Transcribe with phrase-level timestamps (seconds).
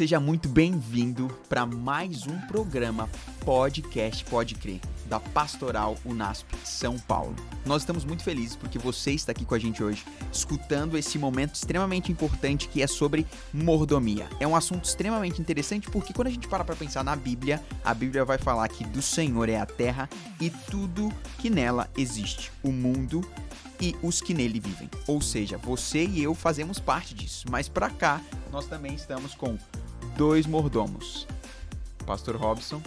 [0.00, 3.06] Seja muito bem-vindo para mais um programa
[3.44, 7.36] Podcast Pode Crer, da Pastoral Unasp São Paulo.
[7.66, 10.02] Nós estamos muito felizes porque você está aqui com a gente hoje,
[10.32, 14.26] escutando esse momento extremamente importante que é sobre mordomia.
[14.40, 17.92] É um assunto extremamente interessante porque quando a gente para para pensar na Bíblia, a
[17.92, 20.08] Bíblia vai falar que do Senhor é a terra
[20.40, 23.22] e tudo que nela existe, o mundo
[23.78, 24.88] e os que nele vivem.
[25.06, 27.46] Ou seja, você e eu fazemos parte disso.
[27.50, 29.58] Mas para cá, nós também estamos com
[30.20, 31.26] dois mordomos.
[32.04, 32.82] Pastor Robson,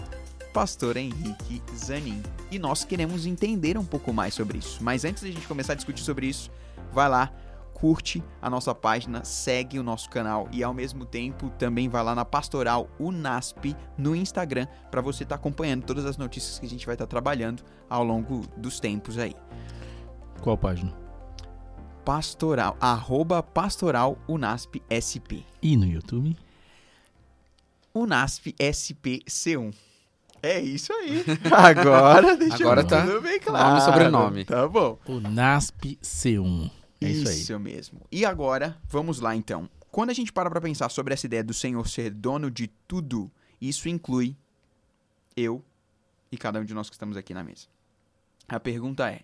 [0.53, 2.21] Pastor Henrique Zanin.
[2.51, 4.83] E nós queremos entender um pouco mais sobre isso.
[4.83, 6.51] Mas antes de a gente começar a discutir sobre isso,
[6.91, 7.33] vai lá,
[7.73, 12.13] curte a nossa página, segue o nosso canal e ao mesmo tempo também vai lá
[12.13, 16.69] na Pastoral Unasp no Instagram para você estar tá acompanhando todas as notícias que a
[16.69, 19.35] gente vai estar tá trabalhando ao longo dos tempos aí.
[20.39, 20.93] Qual página?
[22.05, 25.43] Pastoral, arroba Pastoral Unasp SP.
[25.63, 26.37] E no YouTube?
[27.93, 29.73] Unasp SPC1.
[30.41, 31.23] É isso aí.
[31.51, 33.69] Agora deixa Agora tá tudo bem claro.
[33.69, 34.45] Nome e sobrenome.
[34.45, 34.99] Tá bom.
[35.07, 36.69] Unasp C1.
[36.99, 37.39] É isso, aí.
[37.39, 38.01] Isso mesmo.
[38.11, 39.69] E agora, vamos lá então.
[39.91, 43.31] Quando a gente para para pensar sobre essa ideia do Senhor ser dono de tudo,
[43.61, 44.35] isso inclui
[45.35, 45.63] eu
[46.31, 47.67] e cada um de nós que estamos aqui na mesa.
[48.47, 49.21] A pergunta é: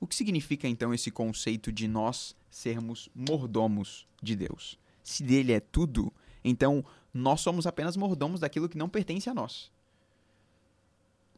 [0.00, 4.78] o que significa então esse conceito de nós sermos mordomos de Deus?
[5.02, 6.84] Se dele é tudo, então
[7.16, 9.70] nós somos apenas mordomos daquilo que não pertence a nós.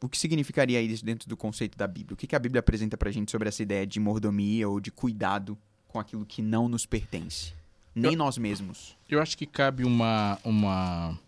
[0.01, 2.13] O que significaria isso dentro do conceito da Bíblia?
[2.13, 5.57] O que a Bíblia apresenta pra gente sobre essa ideia de mordomia ou de cuidado
[5.87, 7.53] com aquilo que não nos pertence?
[7.93, 8.97] Nem eu, nós mesmos.
[9.09, 11.19] Eu acho que cabe uma, uma.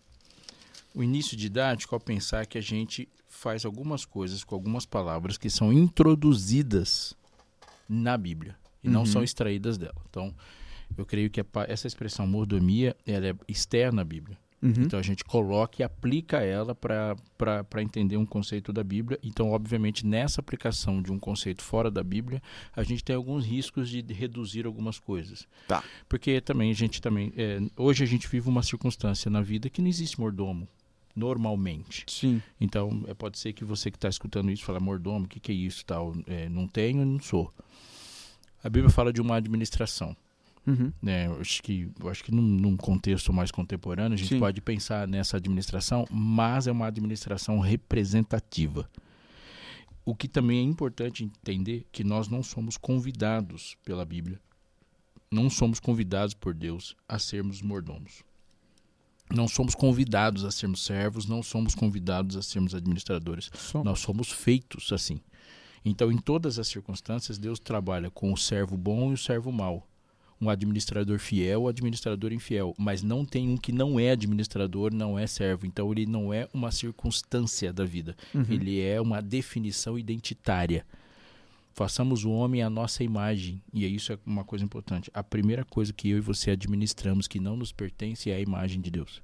[0.94, 5.50] O início didático ao pensar que a gente faz algumas coisas com algumas palavras que
[5.50, 7.14] são introduzidas
[7.88, 8.94] na Bíblia e uhum.
[8.94, 10.00] não são extraídas dela.
[10.08, 10.34] Então,
[10.96, 14.38] eu creio que essa expressão mordomia ela é externa à Bíblia.
[14.62, 14.84] Uhum.
[14.84, 19.18] Então a gente coloca e aplica ela para entender um conceito da Bíblia.
[19.22, 22.40] Então, obviamente, nessa aplicação de um conceito fora da Bíblia,
[22.74, 25.48] a gente tem alguns riscos de reduzir algumas coisas.
[25.66, 25.82] Tá.
[26.08, 27.32] Porque também a gente também.
[27.36, 30.68] É, hoje a gente vive uma circunstância na vida que não existe mordomo
[31.14, 32.04] normalmente.
[32.08, 32.40] Sim.
[32.60, 35.52] Então, é, pode ser que você que está escutando isso fala, mordomo, o que, que
[35.52, 35.84] é isso?
[35.84, 36.14] Tal?
[36.26, 37.52] É, não tenho, não sou.
[38.62, 40.16] A Bíblia fala de uma administração.
[40.66, 40.92] Uhum.
[41.02, 44.38] Né, acho que, acho que num, num contexto mais contemporâneo a gente Sim.
[44.38, 48.88] pode pensar nessa administração, mas é uma administração representativa.
[50.04, 54.40] O que também é importante entender que nós não somos convidados pela Bíblia,
[55.30, 58.22] não somos convidados por Deus a sermos mordomos.
[59.34, 63.50] Não somos convidados a sermos servos, não somos convidados a sermos administradores.
[63.54, 63.84] Somos.
[63.86, 65.20] Nós somos feitos assim.
[65.84, 69.86] Então, em todas as circunstâncias, Deus trabalha com o servo bom e o servo mau.
[70.42, 72.74] Um administrador fiel, o administrador infiel.
[72.76, 75.64] Mas não tem um que não é administrador, não é servo.
[75.64, 78.16] Então, ele não é uma circunstância da vida.
[78.34, 78.44] Uhum.
[78.50, 80.84] Ele é uma definição identitária.
[81.74, 83.62] Façamos o homem à nossa imagem.
[83.72, 85.10] E isso é uma coisa importante.
[85.14, 88.80] A primeira coisa que eu e você administramos que não nos pertence é a imagem
[88.80, 89.22] de Deus.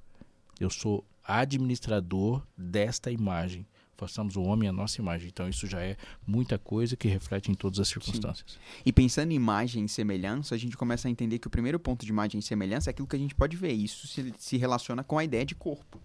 [0.59, 3.65] Eu sou administrador desta imagem
[3.99, 5.27] façamos o homem à nossa imagem.
[5.27, 8.53] Então isso já é muita coisa que reflete em todas as circunstâncias.
[8.53, 8.57] Sim.
[8.85, 12.05] E pensando em imagem e semelhança, a gente começa a entender que o primeiro ponto
[12.05, 13.73] de imagem e semelhança é aquilo que a gente pode ver.
[13.73, 15.99] Isso se, se relaciona com a ideia de corpo,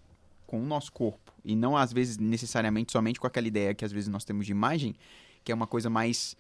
[0.47, 1.32] com o nosso corpo.
[1.44, 4.53] E não às vezes necessariamente somente com aquela ideia que às vezes nós temos de
[4.53, 4.94] imagem,
[5.44, 6.37] que é uma coisa mais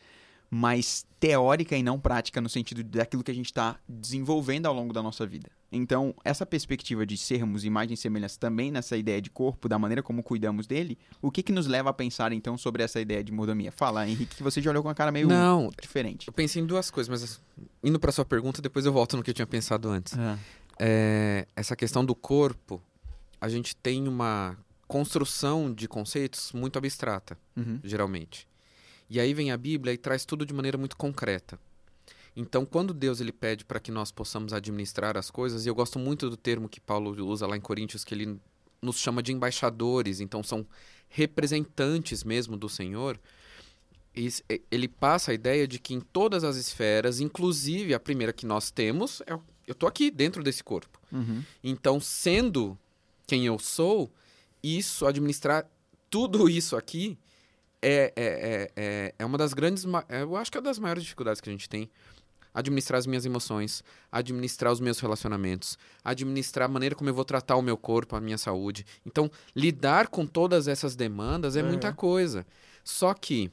[0.50, 4.92] mais teórica e não prática no sentido daquilo que a gente está desenvolvendo ao longo
[4.92, 5.50] da nossa vida.
[5.76, 10.02] Então, essa perspectiva de sermos imagem e semelhança também nessa ideia de corpo, da maneira
[10.02, 13.32] como cuidamos dele, o que que nos leva a pensar então sobre essa ideia de
[13.32, 13.72] mordomia?
[13.72, 16.28] Fala, Henrique, que você já olhou com uma cara meio não, diferente.
[16.28, 17.40] Eu pensei em duas coisas, mas
[17.82, 20.16] indo para sua pergunta, depois eu volto no que eu tinha pensado antes.
[20.16, 20.38] É.
[20.78, 22.80] É, essa questão do corpo,
[23.40, 27.80] a gente tem uma construção de conceitos muito abstrata, uhum.
[27.82, 28.46] geralmente.
[29.10, 31.58] E aí vem a Bíblia e traz tudo de maneira muito concreta.
[32.36, 35.98] Então, quando Deus ele pede para que nós possamos administrar as coisas, e eu gosto
[35.98, 38.40] muito do termo que Paulo usa lá em Coríntios, que ele
[38.82, 40.66] nos chama de embaixadores, então são
[41.08, 43.18] representantes mesmo do Senhor.
[44.70, 48.70] Ele passa a ideia de que em todas as esferas, inclusive a primeira que nós
[48.70, 49.32] temos, é,
[49.66, 51.00] eu estou aqui dentro desse corpo.
[51.10, 51.42] Uhum.
[51.62, 52.78] Então, sendo
[53.26, 54.12] quem eu sou,
[54.62, 55.68] isso, administrar
[56.10, 57.18] tudo isso aqui,
[57.82, 59.84] é, é, é, é, é uma das grandes.
[60.08, 61.90] É, eu acho que é uma das maiores dificuldades que a gente tem.
[62.54, 67.56] Administrar as minhas emoções, administrar os meus relacionamentos, administrar a maneira como eu vou tratar
[67.56, 68.86] o meu corpo, a minha saúde.
[69.04, 71.62] Então, lidar com todas essas demandas é, é.
[71.62, 72.46] muita coisa.
[72.84, 73.50] Só que,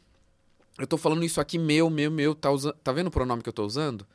[0.77, 2.73] eu tô falando isso aqui meu, meu, meu, tá, usa...
[2.83, 4.05] tá vendo o pronome que eu tô usando?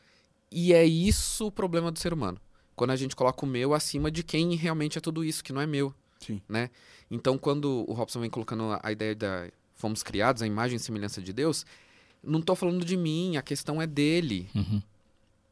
[0.51, 2.41] E é isso o problema do ser humano.
[2.77, 5.61] quando a gente coloca o meu acima de quem realmente é tudo isso, que não
[5.61, 5.93] é meu.
[6.21, 6.41] Sim.
[6.49, 6.71] Né?
[7.11, 11.21] Então, quando o Robson vem colocando a ideia da fomos criados à imagem e semelhança
[11.21, 11.65] de Deus,
[12.27, 14.49] não estou falando de mim, a questão é dele.
[14.55, 14.83] Uhum.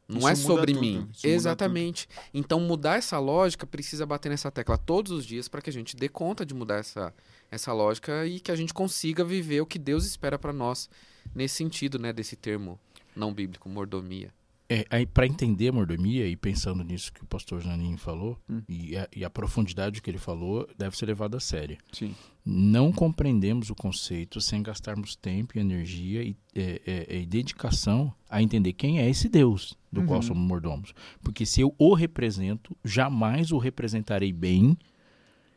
[0.06, 1.08] Não Isso é sobre mim.
[1.22, 2.08] Exatamente.
[2.32, 5.96] Então, mudar essa lógica precisa bater nessa tecla todos os dias para que a gente
[5.96, 7.14] dê conta de mudar essa,
[7.50, 10.90] essa lógica e que a gente consiga viver o que Deus espera para nós
[11.34, 12.78] nesse sentido, né, desse termo
[13.16, 14.32] não bíblico, mordomia.
[14.66, 18.62] É, para entender a mordomia e pensando nisso que o pastor Janinho falou hum.
[18.66, 21.76] e, a, e, a, profundidade que ele falou deve ser levado a sério.
[21.92, 22.14] Sim.
[22.46, 28.42] Não compreendemos o conceito sem gastarmos tempo e energia e, é, é, e dedicação a
[28.42, 30.06] entender quem é esse Deus do uhum.
[30.06, 30.94] qual somos mordomos.
[31.22, 34.78] Porque se eu o represento, jamais o representarei bem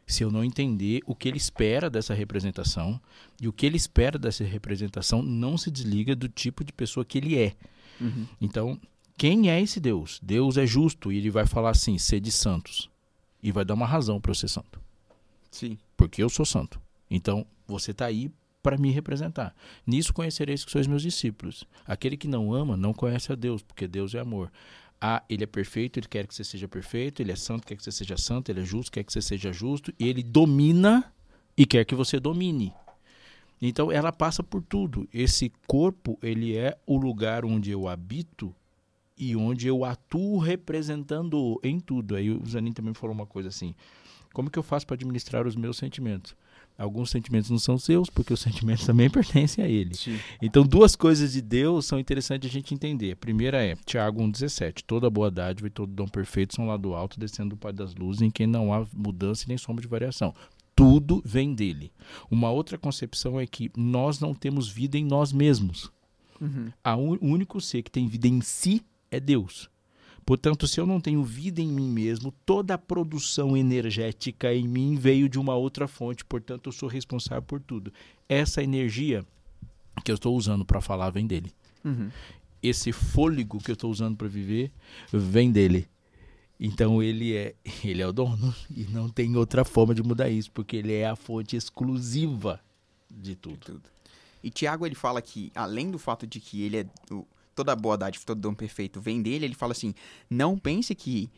[0.06, 3.00] se eu não entender o que ele espera dessa representação
[3.42, 7.18] e o que ele espera dessa representação não se desliga do tipo de pessoa que
[7.18, 7.56] ele é.
[8.00, 8.26] Uhum.
[8.40, 8.80] Então,
[9.18, 10.20] quem é esse Deus?
[10.22, 12.90] Deus é justo e ele vai falar assim: sede santos.
[13.42, 14.80] E vai dar uma razão para eu ser santo.
[15.50, 15.78] Sim.
[15.96, 16.80] Porque eu sou santo.
[17.10, 18.32] Então, você está aí
[18.62, 19.56] para me representar.
[19.86, 21.66] Nisso conhecereis que sois meus discípulos.
[21.86, 24.52] Aquele que não ama não conhece a Deus, porque Deus é amor.
[25.00, 27.84] Ah, ele é perfeito, ele quer que você seja perfeito, ele é santo, quer que
[27.84, 31.14] você seja santo, ele é justo, quer que você seja justo, e ele domina
[31.56, 32.74] e quer que você domine.
[33.62, 35.08] Então ela passa por tudo.
[35.14, 38.54] Esse corpo, ele é o lugar onde eu habito
[39.18, 42.16] e onde eu atuo representando em tudo.
[42.16, 43.74] Aí o Zanin também falou uma coisa assim:
[44.34, 46.36] como que eu faço para administrar os meus sentimentos?
[46.78, 49.96] Alguns sentimentos não são seus, porque os sentimentos também pertencem a ele.
[49.96, 50.20] Sim.
[50.40, 53.14] Então, duas coisas de Deus são interessantes a gente entender.
[53.14, 54.84] A primeira é Tiago 1,17.
[54.86, 57.96] Toda boa dádiva e todo dom perfeito são lá do alto, descendo do Pai das
[57.96, 60.36] Luzes, em quem não há mudança e nem sombra de variação.
[60.76, 61.92] Tudo vem dele.
[62.30, 65.92] Uma outra concepção é que nós não temos vida em nós mesmos.
[66.40, 66.72] Uhum.
[67.20, 69.70] o único ser que tem vida em si é Deus.
[70.26, 74.96] Portanto, se eu não tenho vida em mim mesmo, toda a produção energética em mim
[74.96, 77.94] veio de uma outra fonte, portanto, eu sou responsável por tudo.
[78.28, 79.26] Essa energia
[80.04, 81.54] que eu estou usando para falar vem dele.
[81.84, 82.10] Uhum.
[82.62, 84.72] Esse fôlego que eu estou usando para viver
[85.14, 85.88] vem dele.
[86.60, 90.52] Então ele é, ele é o dono e não tem outra forma de mudar isso,
[90.52, 92.60] porque ele é a fonte exclusiva
[93.10, 93.54] de tudo.
[93.54, 93.84] De tudo.
[94.44, 97.26] E Tiago ele fala que além do fato de que ele é o,
[97.58, 99.96] toda boa dádiva, todo dom perfeito vem dele, ele fala assim:
[100.30, 101.30] não pense que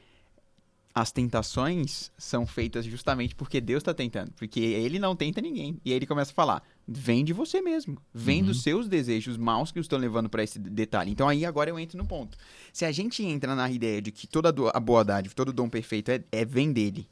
[0.94, 5.80] as tentações são feitas justamente porque Deus está tentando, porque ele não tenta ninguém.
[5.86, 8.48] E aí ele começa a falar: vem de você mesmo, vem uhum.
[8.48, 11.12] dos seus desejos maus que estão levando para esse detalhe.
[11.12, 12.38] Então aí agora eu entro no ponto.
[12.74, 16.12] Se a gente entra na ideia de que toda a boa dádiva, todo dom perfeito
[16.12, 17.08] é, é vem dele,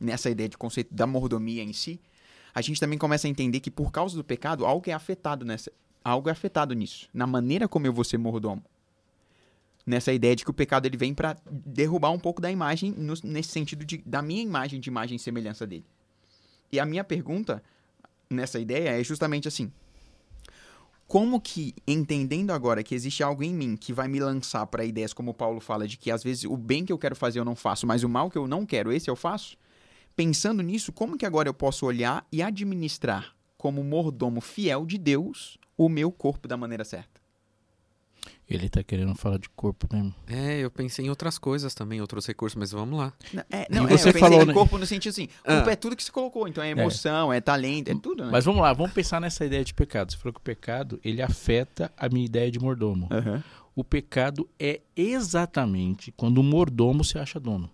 [0.00, 2.00] nessa ideia de conceito da mordomia em si,
[2.52, 5.70] a gente também começa a entender que por causa do pecado, algo é afetado nessa,
[6.08, 8.62] algo é afetado nisso, na maneira como eu vou ser mordomo.
[9.86, 13.14] Nessa ideia de que o pecado ele vem para derrubar um pouco da imagem, no,
[13.24, 15.84] nesse sentido de, da minha imagem de imagem e semelhança dele.
[16.70, 17.62] E a minha pergunta
[18.28, 19.72] nessa ideia é justamente assim:
[21.06, 25.14] como que, entendendo agora que existe algo em mim que vai me lançar para ideias
[25.14, 27.56] como Paulo fala, de que às vezes o bem que eu quero fazer eu não
[27.56, 29.56] faço, mas o mal que eu não quero, esse eu faço?
[30.14, 35.58] Pensando nisso, como que agora eu posso olhar e administrar como mordomo fiel de Deus
[35.78, 37.18] o meu corpo da maneira certa.
[38.50, 40.14] Ele tá querendo falar de corpo mesmo.
[40.26, 43.12] É, eu pensei em outras coisas também, outros recursos, mas vamos lá.
[43.32, 45.72] Não, é, não, e você é, eu falou, em corpo no sentido assim, corpo ah.
[45.72, 46.70] é tudo que se colocou, então é, é.
[46.70, 48.30] emoção, é, é talento, é tudo, né?
[48.32, 50.10] Mas vamos lá, vamos pensar nessa ideia de pecado.
[50.10, 53.08] Você falou que o pecado, ele afeta a minha ideia de mordomo.
[53.12, 53.42] Uhum.
[53.76, 57.70] O pecado é exatamente quando o mordomo se acha dono.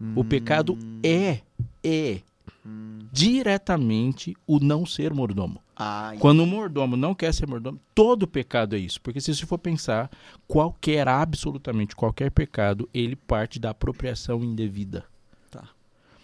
[0.00, 0.12] Hum.
[0.16, 1.00] O pecado hum.
[1.04, 1.40] é,
[1.84, 2.20] é
[2.64, 3.00] hum.
[3.12, 5.60] diretamente o não ser mordomo.
[5.76, 9.00] Ah, Quando o mordomo não quer ser mordomo, todo pecado é isso.
[9.00, 10.10] Porque se você for pensar,
[10.46, 15.04] qualquer, absolutamente qualquer pecado, ele parte da apropriação indevida.
[15.50, 15.68] Tá.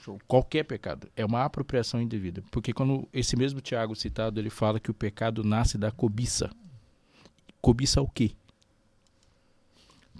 [0.04, 0.18] Show.
[0.28, 2.42] Qualquer pecado é uma apropriação indevida.
[2.50, 6.50] Porque quando esse mesmo Tiago citado, ele fala que o pecado nasce da cobiça.
[7.60, 8.32] Cobiça o quê?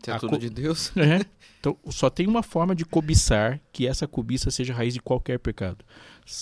[0.06, 0.38] É tudo co...
[0.38, 0.92] de Deus.
[0.96, 1.24] É.
[1.60, 5.84] Então, só tem uma forma de cobiçar que essa cobiça seja raiz de qualquer pecado.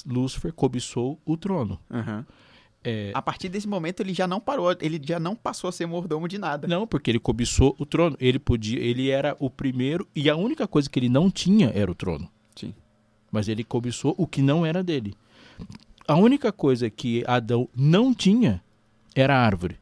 [0.05, 1.81] Lúcifer cobiçou o trono.
[1.89, 2.23] Uhum.
[2.85, 3.13] É...
[3.15, 6.29] A partir desse momento ele já não parou, ele já não passou a ser mordomo
[6.29, 6.69] de nada.
[6.69, 8.17] Não, porque ele cobiçou o trono.
[8.21, 11.91] Ele podia, ele era o primeiro e a única coisa que ele não tinha era
[11.91, 12.31] o trono.
[12.55, 12.75] Sim.
[13.33, 15.15] Mas ele cobiçou o que não era dele.
[16.07, 18.63] A única coisa que Adão não tinha
[19.15, 19.79] era a árvore.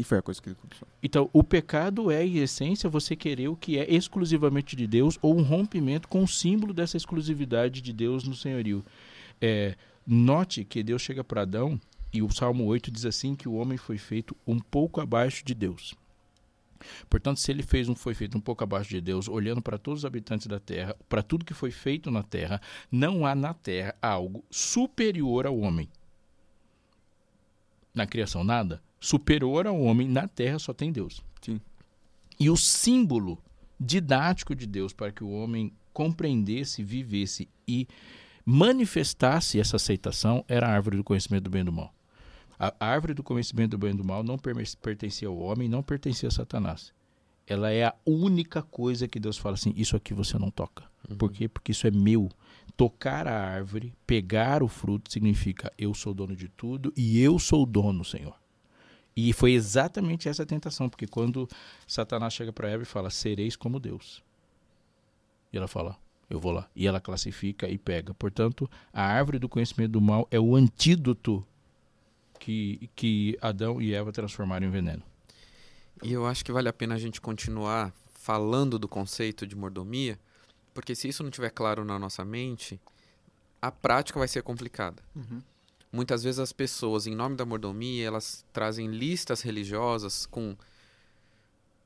[0.00, 0.88] E foi a coisa que ele cobiçou.
[1.02, 5.38] Então, o pecado é, em essência, você querer o que é exclusivamente de Deus ou
[5.38, 8.82] um rompimento com o símbolo dessa exclusividade de Deus no senhorio.
[9.42, 9.76] É,
[10.06, 11.78] note que Deus chega para Adão
[12.10, 15.52] e o Salmo 8 diz assim que o homem foi feito um pouco abaixo de
[15.52, 15.94] Deus.
[17.10, 20.00] Portanto, se ele fez um foi feito um pouco abaixo de Deus, olhando para todos
[20.00, 22.58] os habitantes da terra, para tudo que foi feito na terra,
[22.90, 25.90] não há na terra algo superior ao homem.
[27.94, 31.22] Na criação nada, superior ao homem na terra só tem Deus.
[31.40, 31.60] Sim.
[32.38, 33.42] E o símbolo
[33.78, 37.88] didático de Deus para que o homem compreendesse, vivesse e
[38.44, 41.92] manifestasse essa aceitação era a árvore do conhecimento do bem e do mal.
[42.58, 46.28] A árvore do conhecimento do bem e do mal não pertencia ao homem, não pertencia
[46.28, 46.92] a Satanás.
[47.46, 50.84] Ela é a única coisa que Deus fala assim: isso aqui você não toca.
[51.08, 51.16] Uhum.
[51.16, 51.48] Por quê?
[51.48, 52.28] Porque isso é meu.
[52.76, 57.62] Tocar a árvore, pegar o fruto, significa eu sou dono de tudo e eu sou
[57.62, 58.34] o dono, Senhor.
[59.28, 61.48] E foi exatamente essa tentação, porque quando
[61.86, 64.22] Satanás chega para Eva e fala: sereis como Deus.
[65.52, 65.98] E ela fala:
[66.30, 66.68] eu vou lá.
[66.74, 68.14] E ela classifica e pega.
[68.14, 71.44] Portanto, a árvore do conhecimento do mal é o antídoto
[72.38, 75.02] que, que Adão e Eva transformaram em veneno.
[76.02, 80.18] E eu acho que vale a pena a gente continuar falando do conceito de mordomia,
[80.72, 82.80] porque se isso não estiver claro na nossa mente,
[83.60, 85.02] a prática vai ser complicada.
[85.14, 85.42] Uhum.
[85.92, 90.56] Muitas vezes as pessoas, em nome da mordomia, elas trazem listas religiosas com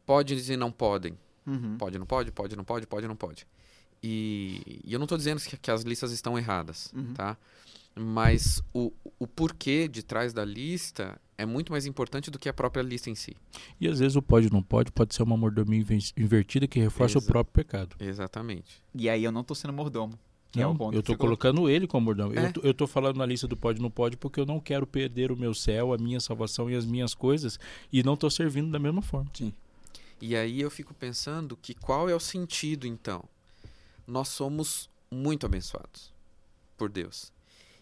[0.05, 1.19] pode e não podem.
[1.47, 1.77] Uhum.
[1.79, 3.47] Pode, não pode, pode, não pode, pode, não pode.
[4.03, 7.15] E, e eu não estou dizendo que, que, as listas estão erradas, uhum.
[7.15, 7.39] tá?
[7.95, 12.53] mas o, o porquê de trás da lista é muito mais importante do que a
[12.53, 13.37] própria lista em si.
[13.81, 15.85] E às vezes o pode não pode pode ser uma mordomia
[16.17, 17.97] invertida que reforça Exa o próprio pecado.
[18.01, 18.83] Exatamente.
[18.95, 20.19] E aí eu não estou sendo mordomo.
[20.57, 22.39] É não, é eu estou colocando ele como mordomo.
[22.39, 22.53] É.
[22.63, 25.37] Eu estou falando na lista do pode não pode porque eu não quero perder o
[25.37, 27.59] meu céu, a minha salvação e as minhas coisas
[27.93, 29.31] e não estou servindo da mesma forma.
[29.35, 29.53] Sim.
[30.21, 33.25] E aí eu fico pensando que qual é o sentido então?
[34.07, 36.13] Nós somos muito abençoados
[36.77, 37.33] por Deus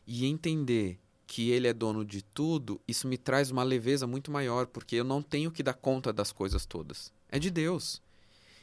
[0.06, 4.66] e entender que ele é dono de tudo, isso me traz uma leveza muito maior,
[4.66, 7.10] porque eu não tenho que dar conta das coisas todas.
[7.28, 8.02] É de Deus.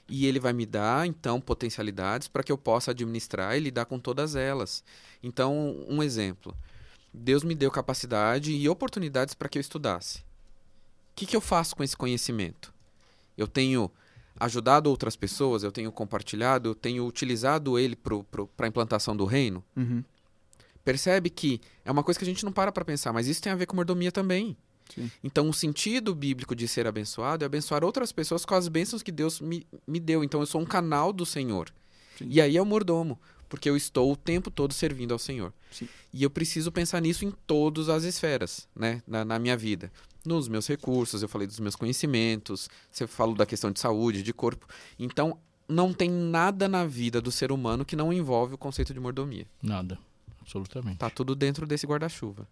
[0.09, 3.99] E ele vai me dar, então, potencialidades para que eu possa administrar e lidar com
[3.99, 4.83] todas elas.
[5.21, 6.55] Então, um exemplo.
[7.13, 10.19] Deus me deu capacidade e oportunidades para que eu estudasse.
[10.19, 10.23] O
[11.15, 12.73] que, que eu faço com esse conhecimento?
[13.37, 13.91] Eu tenho
[14.39, 19.63] ajudado outras pessoas, eu tenho compartilhado, eu tenho utilizado ele para a implantação do reino.
[19.75, 20.03] Uhum.
[20.83, 23.51] Percebe que é uma coisa que a gente não para para pensar, mas isso tem
[23.51, 24.55] a ver com mordomia também.
[24.93, 25.09] Sim.
[25.23, 29.11] Então, o sentido bíblico de ser abençoado é abençoar outras pessoas com as bênçãos que
[29.11, 30.23] Deus me, me deu.
[30.23, 31.71] Então, eu sou um canal do Senhor.
[32.17, 32.27] Sim.
[32.29, 35.53] E aí é o mordomo, porque eu estou o tempo todo servindo ao Senhor.
[35.71, 35.87] Sim.
[36.13, 39.91] E eu preciso pensar nisso em todas as esferas, né, na, na, minha vida.
[40.25, 44.33] Nos meus recursos, eu falei dos meus conhecimentos, você falou da questão de saúde, de
[44.33, 44.67] corpo.
[44.97, 48.99] Então, não tem nada na vida do ser humano que não envolve o conceito de
[48.99, 49.45] mordomia.
[49.61, 49.97] Nada.
[50.41, 50.97] Absolutamente.
[50.97, 52.47] Tá tudo dentro desse guarda-chuva.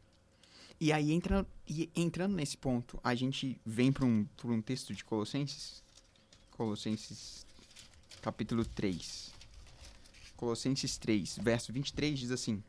[0.80, 5.04] E aí, entra, e entrando nesse ponto, a gente vem para um, um texto de
[5.04, 5.84] Colossenses.
[6.52, 7.46] Colossenses,
[8.22, 9.32] capítulo 3.
[10.36, 12.62] Colossenses 3, verso 23 diz assim: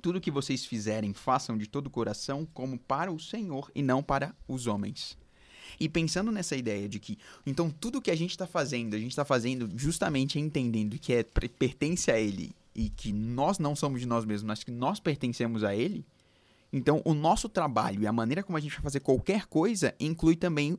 [0.00, 4.00] Tudo que vocês fizerem, façam de todo o coração, como para o Senhor e não
[4.00, 5.18] para os homens.
[5.80, 9.10] E pensando nessa ideia de que, então, tudo que a gente está fazendo, a gente
[9.10, 14.06] está fazendo justamente entendendo que é, pertence a Ele e que nós não somos de
[14.06, 16.04] nós mesmos, mas que nós pertencemos a Ele,
[16.72, 20.36] então o nosso trabalho e a maneira como a gente vai fazer qualquer coisa inclui
[20.36, 20.78] também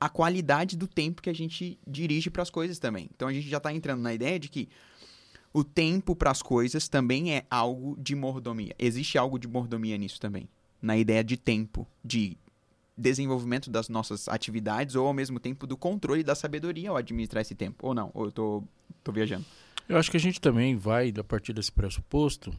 [0.00, 3.08] a qualidade do tempo que a gente dirige para as coisas também.
[3.14, 4.68] Então a gente já está entrando na ideia de que
[5.52, 8.74] o tempo para as coisas também é algo de mordomia.
[8.78, 10.48] Existe algo de mordomia nisso também.
[10.80, 12.36] Na ideia de tempo, de
[12.96, 17.54] desenvolvimento das nossas atividades ou ao mesmo tempo do controle da sabedoria ao administrar esse
[17.54, 17.86] tempo.
[17.86, 18.64] Ou não, ou eu tô,
[19.04, 19.44] tô viajando.
[19.88, 22.52] Eu acho que a gente também vai, a partir desse pressuposto,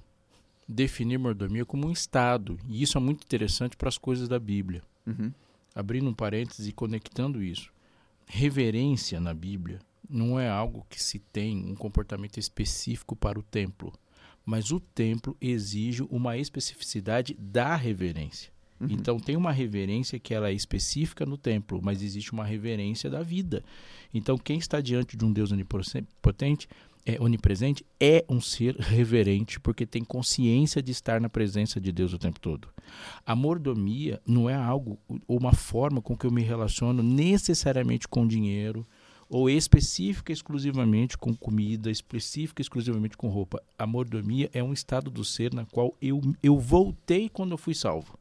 [0.67, 2.57] definir mordomia como um estado.
[2.67, 4.81] E isso é muito interessante para as coisas da Bíblia.
[5.05, 5.31] Uhum.
[5.75, 7.71] Abrindo um parênteses e conectando isso.
[8.25, 9.79] Reverência na Bíblia
[10.09, 13.93] não é algo que se tem um comportamento específico para o templo,
[14.45, 18.51] mas o templo exige uma especificidade da reverência.
[18.79, 18.87] Uhum.
[18.89, 23.23] Então tem uma reverência que ela é específica no templo, mas existe uma reverência da
[23.23, 23.63] vida.
[24.13, 26.67] Então quem está diante de um Deus onipotente
[27.05, 32.13] é onipresente é um ser reverente porque tem consciência de estar na presença de Deus
[32.13, 32.69] o tempo todo.
[33.25, 38.25] A mordomia não é algo ou uma forma com que eu me relaciono necessariamente com
[38.25, 38.85] dinheiro
[39.29, 43.61] ou específica exclusivamente com comida, específica exclusivamente com roupa.
[43.77, 47.73] A mordomia é um estado do ser na qual eu, eu voltei quando eu fui
[47.73, 48.17] salvo.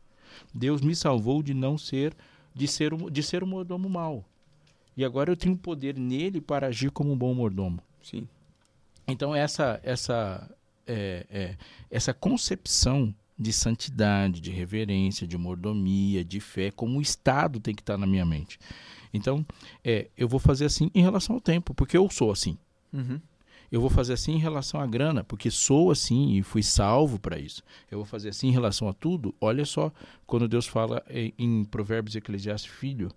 [0.55, 2.15] Deus me salvou de não ser
[2.55, 4.25] de ser de ser um mordomo mau.
[4.97, 7.81] E agora eu tenho poder nele para agir como um bom mordomo.
[8.03, 8.27] Sim.
[9.13, 10.51] Então essa essa
[10.87, 11.57] é, é,
[11.91, 17.83] essa concepção de santidade, de reverência, de mordomia, de fé, como o Estado tem que
[17.83, 18.59] estar na minha mente.
[19.13, 19.45] Então,
[19.85, 22.57] é, eu vou fazer assim em relação ao tempo, porque eu sou assim.
[22.93, 23.21] Uhum.
[23.71, 27.39] Eu vou fazer assim em relação à grana, porque sou assim e fui salvo para
[27.39, 27.63] isso.
[27.91, 29.35] Eu vou fazer assim em relação a tudo.
[29.41, 29.91] Olha só,
[30.27, 33.11] quando Deus fala em, em Provérbios Eclesiastes, filho,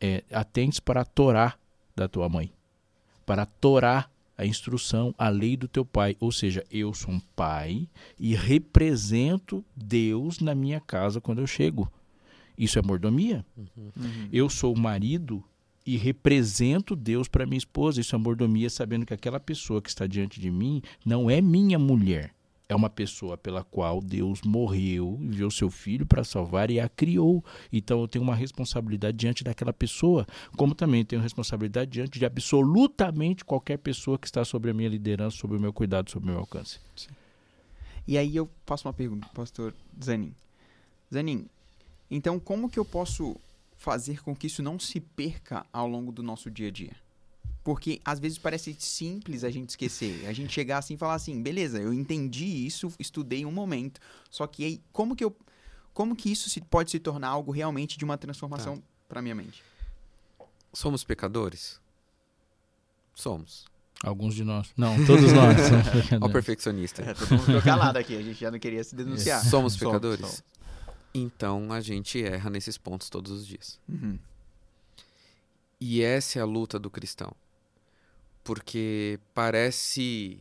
[0.00, 1.54] é, atentes para a Torá
[1.94, 2.52] da tua mãe,
[3.24, 6.16] para a Torá a instrução, a lei do teu pai.
[6.20, 11.90] Ou seja, eu sou um pai e represento Deus na minha casa quando eu chego.
[12.56, 13.44] Isso é mordomia.
[13.56, 13.66] Uhum.
[13.96, 14.28] Uhum.
[14.32, 15.42] Eu sou o marido
[15.84, 18.00] e represento Deus para minha esposa.
[18.00, 21.78] Isso é mordomia, sabendo que aquela pessoa que está diante de mim não é minha
[21.78, 22.32] mulher.
[22.68, 27.44] É uma pessoa pela qual Deus morreu, enviou seu filho para salvar e a criou.
[27.72, 30.26] Então eu tenho uma responsabilidade diante daquela pessoa,
[30.56, 35.36] como também tenho responsabilidade diante de absolutamente qualquer pessoa que está sobre a minha liderança,
[35.36, 36.80] sobre o meu cuidado, sobre o meu alcance.
[36.96, 37.10] Sim.
[38.06, 40.34] E aí eu faço uma pergunta, pastor Zanin.
[41.12, 41.46] Zanin,
[42.10, 43.36] então como que eu posso
[43.76, 46.96] fazer com que isso não se perca ao longo do nosso dia a dia?
[47.64, 50.26] Porque às vezes parece simples a gente esquecer.
[50.26, 54.00] A gente chegar assim e falar assim, beleza, eu entendi isso, estudei um momento.
[54.30, 55.34] Só que aí, como que eu.
[55.94, 58.82] Como que isso se, pode se tornar algo realmente de uma transformação tá.
[59.08, 59.62] para minha mente?
[60.72, 61.78] Somos pecadores?
[63.14, 63.66] Somos.
[64.02, 64.70] Alguns de nós.
[64.76, 65.56] Não, todos nós.
[66.10, 67.02] Olha o perfeccionista.
[67.02, 69.44] É, todo mundo ficou calado aqui, a gente já não queria se denunciar.
[69.44, 70.20] Somos pecadores?
[70.20, 70.52] Somos, somos.
[71.14, 73.78] Então a gente erra nesses pontos todos os dias.
[73.88, 74.18] Uhum.
[75.78, 77.32] E essa é a luta do cristão.
[78.44, 80.38] Porque parece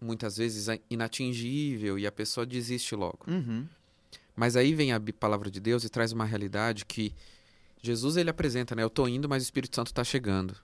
[0.00, 3.18] muitas vezes inatingível e a pessoa desiste logo.
[3.26, 3.66] Uhum.
[4.34, 7.12] Mas aí vem a palavra de Deus e traz uma realidade que
[7.82, 8.82] Jesus ele apresenta, né?
[8.82, 10.56] Eu estou indo, mas o Espírito Santo está chegando.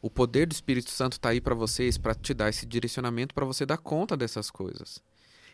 [0.00, 3.46] O poder do Espírito Santo está aí para vocês, para te dar esse direcionamento para
[3.46, 5.02] você dar conta dessas coisas.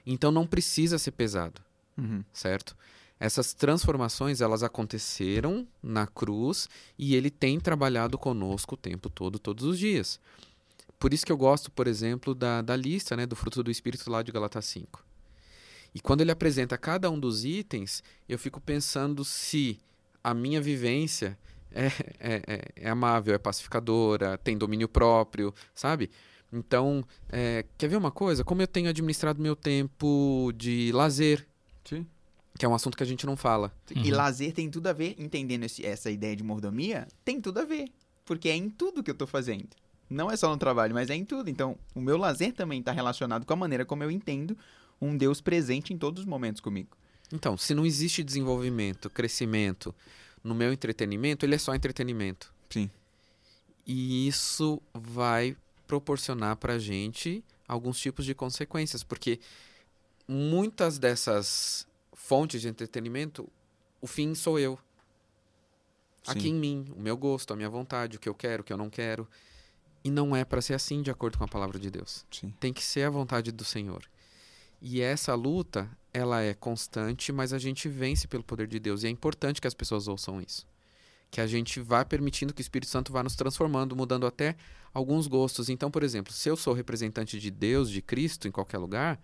[0.07, 1.63] Então não precisa ser pesado
[1.99, 2.25] uhum.
[2.33, 2.77] certo?
[3.21, 9.65] Essas transformações elas aconteceram na cruz e ele tem trabalhado conosco o tempo todo, todos
[9.65, 10.21] os dias.
[10.99, 14.11] Por isso que eu gosto, por exemplo, da, da lista né, do fruto do Espírito
[14.11, 15.05] lá de Galatas 5.
[15.95, 19.79] E quando ele apresenta cada um dos itens, eu fico pensando se
[20.23, 21.39] a minha vivência
[21.73, 21.87] é,
[22.21, 26.11] é, é, é amável, é pacificadora, tem domínio próprio, sabe?
[26.53, 28.45] Então, é, quer ver uma coisa?
[28.45, 31.47] Como eu tenho administrado meu tempo de lazer.
[32.59, 33.73] Que é um assunto que a gente não fala.
[33.95, 34.03] Uhum.
[34.05, 37.65] E lazer tem tudo a ver, entendendo esse, essa ideia de mordomia, tem tudo a
[37.65, 37.89] ver.
[38.25, 39.69] Porque é em tudo que eu tô fazendo.
[40.11, 41.49] Não é só no trabalho, mas é em tudo.
[41.49, 44.57] Então, o meu lazer também está relacionado com a maneira como eu entendo
[45.01, 46.97] um Deus presente em todos os momentos comigo.
[47.33, 49.95] Então, se não existe desenvolvimento, crescimento
[50.43, 52.53] no meu entretenimento, ele é só entretenimento.
[52.71, 52.91] Sim.
[53.87, 59.41] E isso vai proporcionar pra gente alguns tipos de consequências, porque
[60.27, 61.88] muitas dessas
[62.29, 63.49] fontes de entretenimento,
[64.03, 64.79] o fim sou eu.
[66.23, 66.31] Sim.
[66.31, 68.71] Aqui em mim, o meu gosto, a minha vontade, o que eu quero, o que
[68.73, 69.27] eu não quero.
[70.05, 72.27] E não é para ser assim de acordo com a palavra de Deus.
[72.31, 72.55] Sim.
[72.61, 74.05] Tem que ser a vontade do Senhor.
[74.79, 79.03] E essa luta, ela é constante, mas a gente vence pelo poder de Deus.
[79.03, 80.67] E é importante que as pessoas ouçam isso.
[81.31, 84.55] Que a gente vá permitindo que o Espírito Santo vá nos transformando, mudando até
[84.93, 85.71] alguns gostos.
[85.71, 89.19] Então, por exemplo, se eu sou representante de Deus, de Cristo, em qualquer lugar,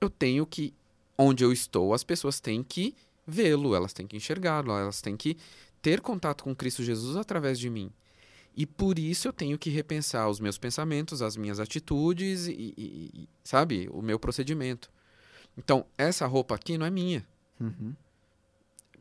[0.00, 0.72] eu tenho que,
[1.20, 2.94] onde eu estou, as pessoas têm que
[3.26, 5.36] vê-lo, elas têm que enxergá-lo, elas têm que
[5.82, 7.92] ter contato com Cristo Jesus através de mim.
[8.56, 13.10] E por isso eu tenho que repensar os meus pensamentos, as minhas atitudes e, e,
[13.14, 14.90] e sabe, o meu procedimento.
[15.56, 17.26] Então, essa roupa aqui não é minha.
[17.60, 17.94] Uhum.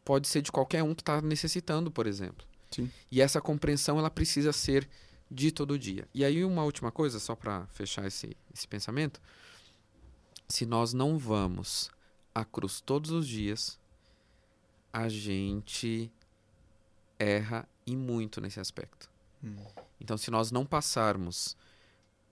[0.04, 2.46] Pode ser de qualquer um que está necessitando, por exemplo.
[2.70, 2.92] Sim.
[3.10, 4.88] E essa compreensão ela precisa ser
[5.32, 6.08] de todo dia.
[6.14, 9.20] E aí uma última coisa, só para fechar esse, esse pensamento
[10.50, 11.92] se nós não vamos
[12.34, 13.80] à cruz todos os dias,
[14.92, 16.12] a gente
[17.18, 19.10] erra e muito nesse aspecto.
[19.44, 19.56] Hum.
[20.00, 21.58] Então, se nós não passarmos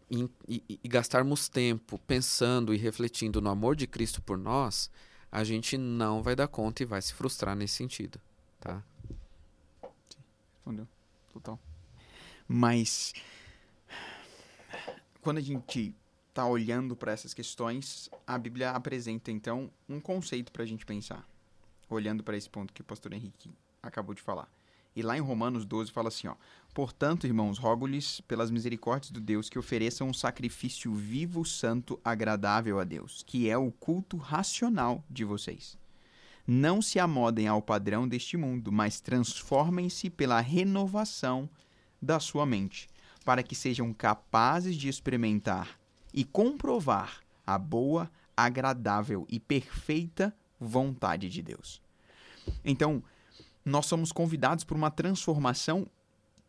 [0.10, 4.90] e, e, e, gastarmos tempo pensando e refletindo no amor de Cristo por nós,
[5.32, 8.20] a gente não vai dar conta e vai se frustrar nesse sentido,
[8.60, 8.82] tá?
[10.54, 10.88] Respondeu.
[11.34, 11.60] Total.
[12.48, 13.14] Mas
[15.22, 15.94] quando a gente
[16.38, 21.28] está olhando para essas questões, a Bíblia apresenta então um conceito para a gente pensar,
[21.90, 23.50] olhando para esse ponto que o pastor Henrique
[23.82, 24.48] acabou de falar.
[24.96, 26.36] E lá em Romanos 12 fala assim, ó:
[26.76, 32.84] "Portanto, irmãos, rogo-lhes pelas misericórdias do Deus que ofereçam um sacrifício vivo, santo, agradável a
[32.84, 35.76] Deus, que é o culto racional de vocês.
[36.46, 41.50] Não se amodem ao padrão deste mundo, mas transformem-se pela renovação
[42.00, 42.88] da sua mente,
[43.26, 45.77] para que sejam capazes de experimentar
[46.18, 51.80] e comprovar a boa, agradável e perfeita vontade de Deus.
[52.66, 53.04] Então,
[53.64, 55.86] nós somos convidados por uma transformação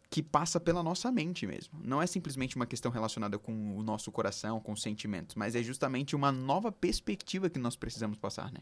[0.09, 1.79] que passa pela nossa mente mesmo.
[1.85, 5.63] Não é simplesmente uma questão relacionada com o nosso coração, com os sentimentos, mas é
[5.63, 8.61] justamente uma nova perspectiva que nós precisamos passar, né?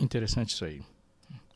[0.00, 0.82] Interessante isso aí.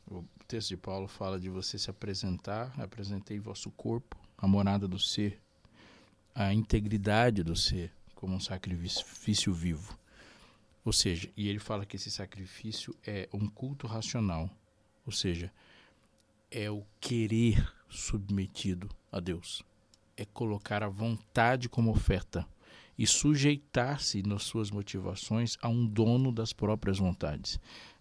[0.09, 5.01] O texto de Paulo fala de você se apresentar, apresentei vosso corpo, a morada do
[5.01, 5.42] ser,
[6.35, 9.99] a integridade do ser como um sacrifício vivo.
[10.85, 14.51] Ou seja, e ele fala que esse sacrifício é um culto racional,
[15.07, 15.53] ou seja,
[16.51, 19.63] é o querer submetido a Deus.
[20.17, 22.47] É colocar a vontade como oferta
[22.99, 27.59] e sujeitar-se nas suas motivações a um dono das próprias vontades.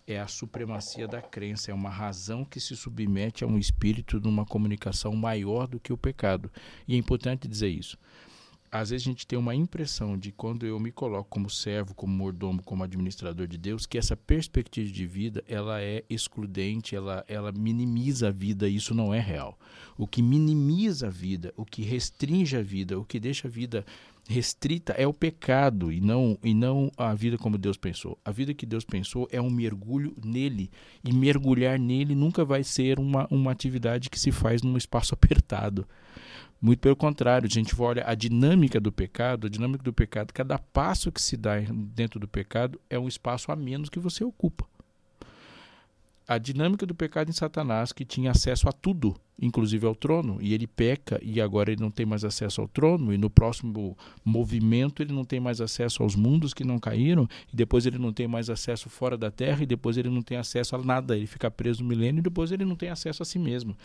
[0.07, 4.27] É a supremacia da crença, é uma razão que se submete a um espírito de
[4.27, 6.51] uma comunicação maior do que o pecado.
[6.87, 7.97] E é importante dizer isso
[8.71, 12.13] às vezes a gente tem uma impressão de quando eu me coloco como servo, como
[12.13, 17.51] mordomo, como administrador de Deus, que essa perspectiva de vida ela é excludente, ela, ela
[17.51, 19.59] minimiza a vida, e isso não é real.
[19.97, 23.85] O que minimiza a vida, o que restringe a vida, o que deixa a vida
[24.31, 28.17] restrita é o pecado e não e não a vida como Deus pensou.
[28.23, 30.71] A vida que Deus pensou é um mergulho nele
[31.03, 35.87] e mergulhar nele nunca vai ser uma, uma atividade que se faz num espaço apertado.
[36.61, 40.59] Muito pelo contrário, a gente olha a dinâmica do pecado, a dinâmica do pecado, cada
[40.59, 44.65] passo que se dá dentro do pecado é um espaço a menos que você ocupa.
[46.27, 50.53] A dinâmica do pecado em Satanás, que tinha acesso a tudo, inclusive ao trono, e
[50.53, 55.01] ele peca e agora ele não tem mais acesso ao trono, e no próximo movimento
[55.01, 58.27] ele não tem mais acesso aos mundos que não caíram, e depois ele não tem
[58.27, 61.49] mais acesso fora da terra, e depois ele não tem acesso a nada, ele fica
[61.49, 63.75] preso no milênio, e depois ele não tem acesso a si mesmo.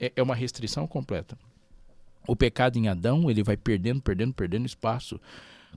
[0.00, 1.38] É, é uma restrição completa.
[2.26, 5.20] O pecado em Adão, ele vai perdendo, perdendo, perdendo espaço.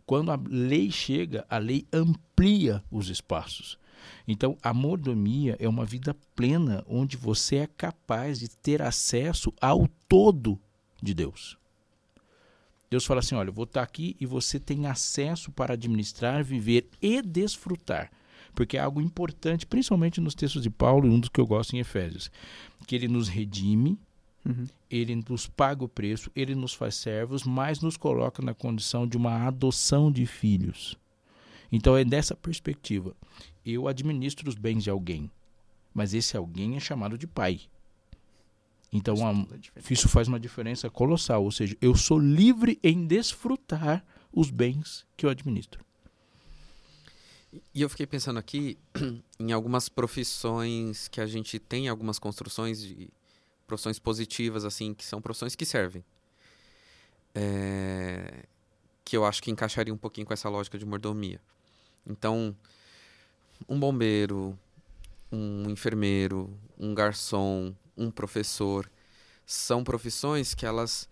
[0.06, 3.78] Quando a lei chega, a lei amplia os espaços.
[4.28, 9.88] Então, a mordomia é uma vida plena onde você é capaz de ter acesso ao
[10.08, 10.60] todo
[11.02, 11.58] de Deus.
[12.89, 16.89] Deus fala assim: olha, eu vou estar aqui e você tem acesso para administrar, viver
[17.02, 18.12] e desfrutar.
[18.54, 21.76] Porque é algo importante, principalmente nos textos de Paulo, e um dos que eu gosto
[21.76, 22.32] em Efésios,
[22.88, 24.00] que ele nos redime,
[24.46, 24.68] Uhum.
[24.89, 29.18] Ele nos paga o preço, ele nos faz servos, mas nos coloca na condição de
[29.18, 30.96] uma adoção de filhos.
[31.71, 33.15] Então é dessa perspectiva.
[33.65, 35.30] Eu administro os bens de alguém,
[35.93, 37.62] mas esse alguém é chamado de pai.
[38.91, 41.43] Então isso, isso faz uma diferença colossal.
[41.43, 45.84] Ou seja, eu sou livre em desfrutar os bens que eu administro.
[47.73, 48.78] E eu fiquei pensando aqui
[49.39, 53.10] em algumas profissões que a gente tem, algumas construções de
[53.65, 56.04] profissões positivas, assim, que são profissões que servem.
[57.34, 58.45] É,
[59.04, 61.41] que eu acho que encaixaria um pouquinho com essa lógica de mordomia.
[62.08, 62.56] Então,
[63.68, 64.58] um bombeiro,
[65.32, 68.89] um enfermeiro, um garçom, um professor,
[69.46, 71.10] são profissões que elas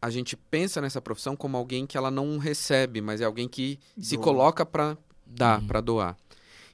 [0.00, 3.78] a gente pensa nessa profissão como alguém que ela não recebe, mas é alguém que
[3.96, 4.04] Doa.
[4.04, 5.66] se coloca para dar, uhum.
[5.68, 6.16] para doar.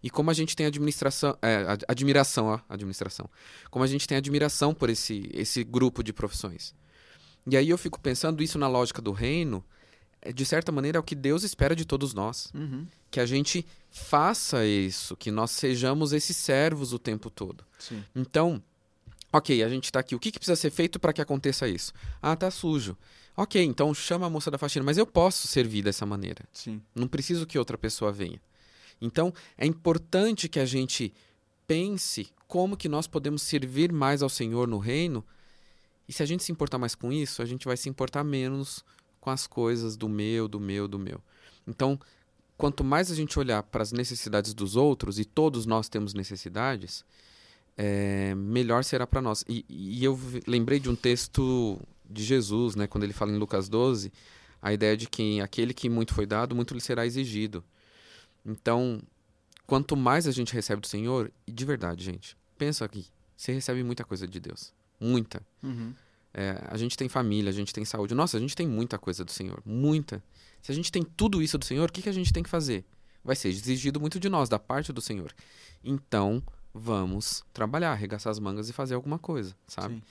[0.03, 3.29] E como a gente tem administração, é, admiração, ó, administração.
[3.71, 6.75] Como a gente tem admiração por esse, esse grupo de profissões.
[7.47, 9.63] E aí eu fico pensando isso na lógica do reino,
[10.33, 12.51] de certa maneira é o que Deus espera de todos nós.
[12.55, 12.87] Uhum.
[13.11, 17.65] Que a gente faça isso, que nós sejamos esses servos o tempo todo.
[17.79, 18.05] Sim.
[18.15, 18.63] Então,
[19.33, 20.15] ok, a gente está aqui.
[20.15, 21.93] O que, que precisa ser feito para que aconteça isso?
[22.21, 22.97] Ah, tá sujo.
[23.37, 26.45] Ok, então chama a moça da faxina, mas eu posso servir dessa maneira.
[26.53, 26.83] Sim.
[26.95, 28.41] Não preciso que outra pessoa venha.
[29.01, 31.15] Então, é importante que a gente
[31.67, 35.25] pense como que nós podemos servir mais ao Senhor no reino.
[36.09, 38.85] E se a gente se importar mais com isso, a gente vai se importar menos
[39.21, 41.21] com as coisas do meu, do meu, do meu.
[41.67, 41.99] Então,
[42.57, 47.05] quanto mais a gente olhar para as necessidades dos outros, e todos nós temos necessidades,
[47.77, 49.45] é, melhor será para nós.
[49.49, 53.69] E, e, eu lembrei de um texto de Jesus, né, quando ele fala em Lucas
[53.69, 54.13] 12,
[54.61, 57.63] a ideia de que aquele que muito foi dado, muito lhe será exigido.
[58.45, 59.01] Então,
[59.67, 63.85] quanto mais a gente recebe do Senhor, e de verdade, gente, pensa aqui, você recebe
[63.85, 64.73] muita coisa de Deus.
[64.99, 65.41] Muita.
[65.63, 65.95] Uhum.
[66.33, 68.15] É, a gente tem família, a gente tem saúde.
[68.15, 69.63] Nossa, a gente tem muita coisa do Senhor.
[69.65, 70.23] Muita.
[70.63, 72.51] Se a gente tem tudo isso do Senhor, o que, que a gente tem que
[72.51, 72.85] fazer?
[73.25, 75.35] Vai ser exigido muito de nós, da parte do Senhor.
[75.83, 79.95] Então, vamos trabalhar, arregaçar as mangas e fazer alguma coisa, sabe?
[79.95, 80.03] Sim.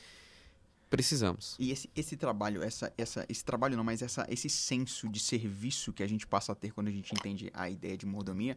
[0.89, 1.55] Precisamos.
[1.59, 5.91] E esse, esse trabalho, essa, essa, esse trabalho não, mas essa, esse senso de serviço
[5.91, 8.55] que a gente passa a ter quando a gente entende a ideia de mordomia,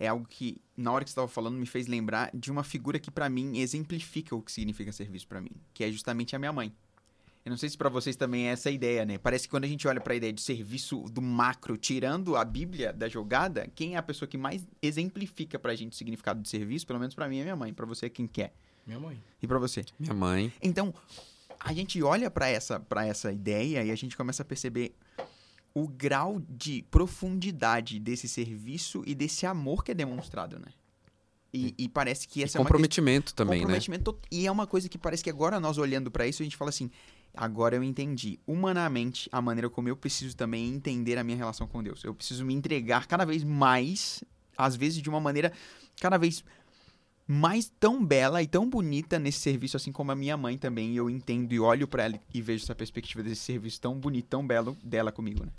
[0.00, 2.98] é algo que, na hora que você estava falando, me fez lembrar de uma figura
[2.98, 6.52] que, para mim, exemplifica o que significa serviço para mim, que é justamente a minha
[6.52, 6.74] mãe.
[7.44, 9.18] Eu não sei se para vocês também é essa ideia, né?
[9.18, 12.44] Parece que quando a gente olha para a ideia de serviço do macro, tirando a
[12.44, 16.48] Bíblia da jogada, quem é a pessoa que mais exemplifica pra gente o significado de
[16.48, 16.86] serviço?
[16.86, 17.72] Pelo menos para mim é minha mãe.
[17.72, 18.54] Para você, quem quer?
[18.86, 19.22] Minha mãe.
[19.42, 19.84] E para você?
[19.98, 20.52] Minha mãe.
[20.62, 20.94] Então,
[21.58, 24.94] a gente olha para essa, pra essa ideia e a gente começa a perceber
[25.74, 30.72] o grau de profundidade desse serviço e desse amor que é demonstrado, né?
[31.52, 34.18] E, e parece que essa e comprometimento é uma também, comprometimento, né?
[34.30, 36.68] E é uma coisa que parece que agora nós olhando para isso a gente fala
[36.68, 36.90] assim,
[37.34, 41.82] agora eu entendi humanamente a maneira como eu preciso também entender a minha relação com
[41.82, 42.04] Deus.
[42.04, 44.22] Eu preciso me entregar cada vez mais,
[44.56, 45.52] às vezes de uma maneira
[46.00, 46.44] cada vez
[47.30, 50.90] mais tão bela e tão bonita nesse serviço, assim como a minha mãe também.
[50.90, 54.26] E eu entendo e olho para ela e vejo essa perspectiva desse serviço tão bonito,
[54.26, 55.52] tão belo dela comigo, né?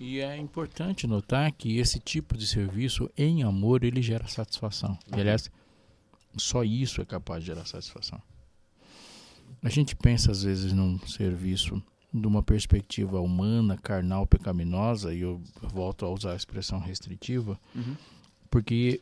[0.00, 4.98] E é importante notar que esse tipo de serviço, em amor, ele gera satisfação.
[5.16, 5.48] E, aliás,
[6.36, 8.20] só isso é capaz de gerar satisfação.
[9.62, 11.80] A gente pensa, às vezes, num serviço
[12.12, 17.96] de uma perspectiva humana, carnal, pecaminosa, e eu volto a usar a expressão restritiva, uhum.
[18.50, 19.00] porque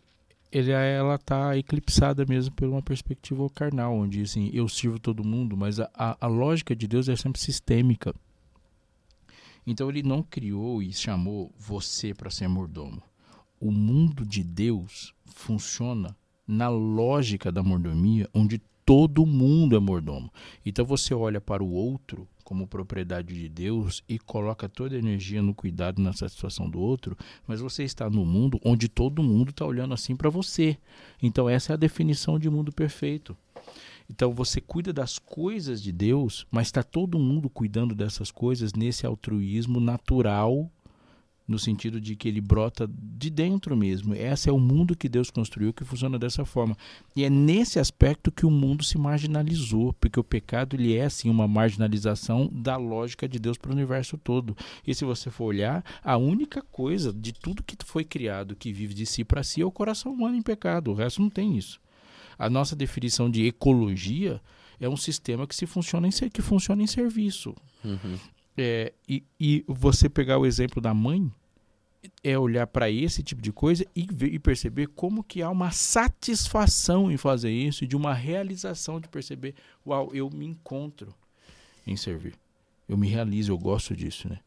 [0.53, 5.57] ele, ela está eclipsada mesmo por uma perspectiva carnal, onde assim, eu sirvo todo mundo,
[5.57, 8.15] mas a, a, a lógica de Deus é sempre sistêmica.
[9.67, 13.03] Então ele não criou e chamou você para ser mordomo.
[13.59, 20.31] O mundo de Deus funciona na lógica da mordomia, onde todo mundo é mordomo.
[20.67, 25.41] Então você olha para o outro como propriedade de Deus e coloca toda a energia
[25.41, 29.65] no cuidado na satisfação do outro, mas você está no mundo onde todo mundo está
[29.65, 30.77] olhando assim para você.
[31.23, 33.35] Então essa é a definição de mundo perfeito.
[34.07, 39.07] Então você cuida das coisas de Deus, mas está todo mundo cuidando dessas coisas nesse
[39.07, 40.71] altruísmo natural
[41.53, 44.15] no sentido de que ele brota de dentro mesmo.
[44.15, 46.77] Esse é o mundo que Deus construiu que funciona dessa forma.
[47.15, 51.29] E é nesse aspecto que o mundo se marginalizou, porque o pecado ele é assim
[51.29, 54.57] uma marginalização da lógica de Deus para o universo todo.
[54.87, 58.95] E se você for olhar, a única coisa de tudo que foi criado que vive
[58.95, 60.91] de si para si é o coração humano em pecado.
[60.91, 61.79] O resto não tem isso.
[62.39, 64.41] A nossa definição de ecologia
[64.81, 67.55] é um sistema que se funciona em que funciona em serviço.
[67.85, 68.19] Uhum.
[68.57, 71.31] É, e, e você pegar o exemplo da mãe
[72.23, 75.71] é olhar para esse tipo de coisa e, ver, e, perceber como que há uma
[75.71, 79.55] satisfação em fazer isso, de uma realização de perceber,
[79.87, 81.15] uau, eu me encontro
[81.87, 82.35] em servir.
[82.89, 84.41] Eu me realizo, eu gosto disso, né?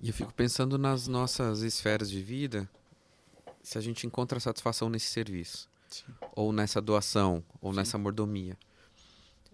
[0.00, 2.68] E eu fico pensando nas nossas esferas de vida,
[3.62, 6.12] se a gente encontra satisfação nesse serviço, Sim.
[6.34, 7.76] ou nessa doação, ou Sim.
[7.76, 8.58] nessa mordomia.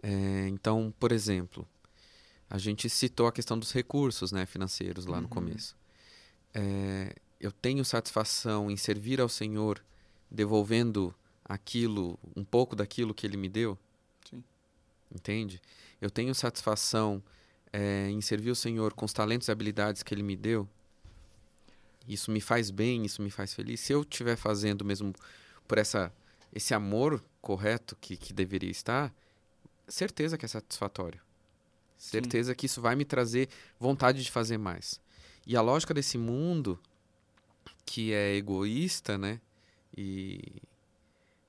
[0.02, 1.68] É, então, por exemplo,
[2.48, 5.24] a gente citou a questão dos recursos né, financeiros lá uhum.
[5.24, 5.76] no começo.
[6.54, 9.82] É, eu tenho satisfação em servir ao Senhor
[10.30, 13.78] devolvendo aquilo, um pouco daquilo que Ele me deu?
[14.28, 14.42] Sim.
[15.10, 15.60] Entende?
[16.00, 17.22] Eu tenho satisfação
[17.72, 20.68] é, em servir o Senhor com os talentos e habilidades que Ele me deu?
[22.06, 23.80] Isso me faz bem, isso me faz feliz.
[23.80, 25.14] Se eu estiver fazendo mesmo
[25.66, 26.12] por essa,
[26.52, 29.12] esse amor correto que, que deveria estar,
[29.86, 31.20] certeza que é satisfatório.
[31.98, 32.56] Certeza Sim.
[32.56, 35.00] que isso vai me trazer vontade de fazer mais.
[35.48, 36.78] E a lógica desse mundo,
[37.86, 39.40] que é egoísta, né?
[39.96, 40.42] E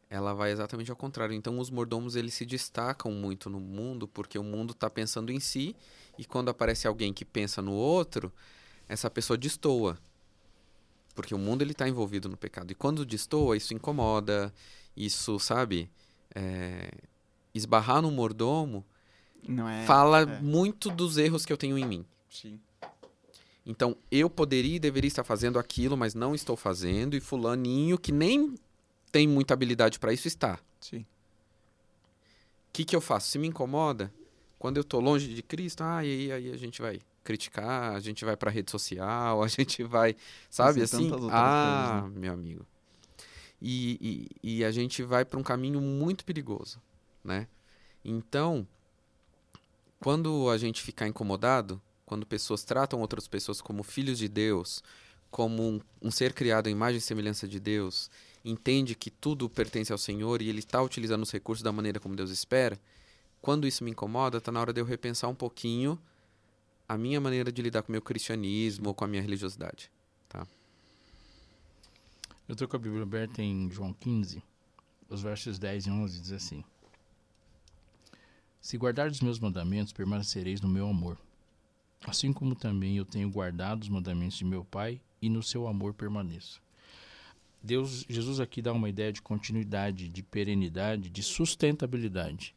[0.09, 1.35] ela vai exatamente ao contrário.
[1.35, 5.39] Então os mordomos eles se destacam muito no mundo porque o mundo está pensando em
[5.41, 5.75] si
[6.17, 8.31] e quando aparece alguém que pensa no outro,
[8.88, 9.99] essa pessoa destoa.
[11.13, 12.71] Porque o mundo ele está envolvido no pecado.
[12.71, 14.53] E quando destoa, isso incomoda,
[14.95, 15.91] isso, sabe?
[16.33, 16.89] É...
[17.53, 18.85] Esbarrar no mordomo
[19.43, 20.39] é, fala é.
[20.39, 22.05] muito dos erros que eu tenho em mim.
[22.29, 22.62] Sim.
[23.65, 28.11] Então, eu poderia e deveria estar fazendo aquilo, mas não estou fazendo, e fulaninho, que
[28.11, 28.55] nem
[29.11, 30.59] tem muita habilidade para isso, está.
[30.79, 30.99] Sim.
[30.99, 31.05] O
[32.73, 33.29] que, que eu faço?
[33.29, 34.13] Se me incomoda,
[34.57, 37.99] quando eu estou longe de Cristo, ah, e aí, aí a gente vai criticar, a
[37.99, 40.15] gente vai para rede social, a gente vai,
[40.49, 41.09] sabe assim?
[41.31, 42.19] Ah, coisas, né?
[42.19, 42.65] meu amigo.
[43.61, 46.81] E, e, e a gente vai para um caminho muito perigoso,
[47.23, 47.47] né?
[48.03, 48.65] Então,
[49.99, 54.83] quando a gente ficar incomodado, quando pessoas tratam outras pessoas como filhos de Deus,
[55.29, 58.09] como um, um ser criado em imagem e semelhança de Deus,
[58.43, 62.15] entende que tudo pertence ao Senhor e ele está utilizando os recursos da maneira como
[62.15, 62.81] Deus espera,
[63.39, 65.99] quando isso me incomoda, está na hora de eu repensar um pouquinho
[66.87, 69.91] a minha maneira de lidar com o meu cristianismo ou com a minha religiosidade.
[70.27, 70.47] Tá?
[72.47, 74.41] Eu estou com a Bíblia aberta em João 15,
[75.07, 76.63] os versos 10 e 11 diz assim:
[78.59, 81.19] se guardardes os meus mandamentos, permanecereis no meu amor.
[82.05, 85.93] Assim como também eu tenho guardado os mandamentos de meu Pai e no seu amor
[85.93, 86.62] permaneço.
[87.62, 92.55] Deus, Jesus aqui dá uma ideia de continuidade, de perenidade, de sustentabilidade.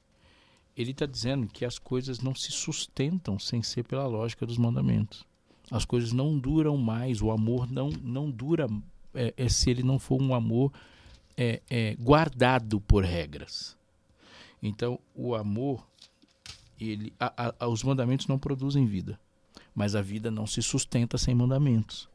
[0.77, 5.27] ele está dizendo que as coisas não se sustentam sem ser pela lógica dos mandamentos.
[5.71, 8.69] As coisas não duram mais, o amor não, não dura
[9.15, 10.73] é, é se ele não for um amor
[11.37, 13.77] é, é, guardado por regras.
[14.63, 15.87] Então, o amor,
[16.81, 19.19] ele, a, a, os mandamentos não produzem vida,
[19.75, 22.09] mas a vida não se sustenta sem mandamentos.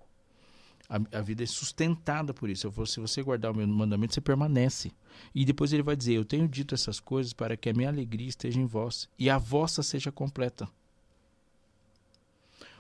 [0.90, 2.72] A, a, vida é sustentada por isso.
[2.86, 4.92] Se você guardar o meu mandamento, você permanece.
[5.36, 8.30] E depois ele vai dizer: Eu tenho dito essas coisas para que a minha alegria
[8.30, 10.68] esteja em vós e a vossa seja completa.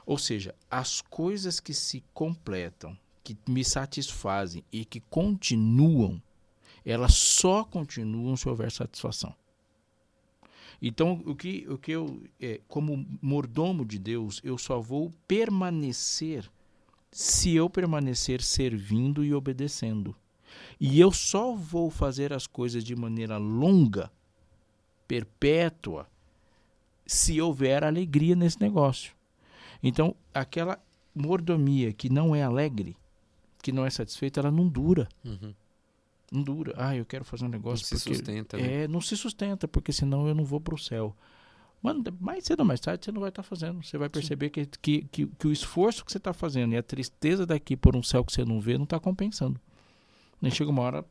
[0.05, 6.21] Ou seja, as coisas que se completam, que me satisfazem e que continuam,
[6.85, 9.35] elas só continuam se houver satisfação.
[10.81, 16.49] Então, o que, o que eu, é, como mordomo de Deus, eu só vou permanecer
[17.11, 20.15] se eu permanecer servindo e obedecendo.
[20.79, 24.11] E eu só vou fazer as coisas de maneira longa,
[25.07, 26.07] perpétua,
[27.05, 29.13] se houver alegria nesse negócio.
[29.81, 30.79] Então, aquela
[31.15, 32.95] mordomia que não é alegre,
[33.63, 35.07] que não é satisfeita, ela não dura.
[35.23, 35.53] Uhum.
[36.31, 36.73] Não dura.
[36.75, 37.83] Ah, eu quero fazer um negócio.
[37.85, 38.57] Não porque, se sustenta.
[38.57, 38.83] Né?
[38.83, 41.15] É, não se sustenta, porque senão eu não vou para o céu.
[41.81, 43.83] Mano, mais cedo ou mais tarde você não vai estar tá fazendo.
[43.83, 46.83] Você vai perceber que, que, que, que, o esforço que você está fazendo e a
[46.83, 49.59] tristeza daqui por um céu que você não vê não está compensando.
[50.41, 51.05] Nem chega uma hora.